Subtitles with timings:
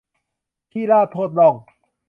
[0.71, 1.55] ขี้ราดโทษล่อง